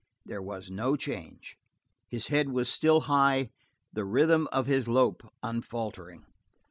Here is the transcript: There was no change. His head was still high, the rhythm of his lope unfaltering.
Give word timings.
There 0.25 0.41
was 0.41 0.71
no 0.71 0.95
change. 0.95 1.59
His 2.09 2.25
head 2.29 2.49
was 2.49 2.67
still 2.69 3.01
high, 3.01 3.51
the 3.93 4.03
rhythm 4.03 4.47
of 4.51 4.65
his 4.65 4.87
lope 4.87 5.21
unfaltering. 5.43 6.25